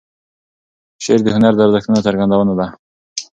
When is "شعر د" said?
1.03-1.27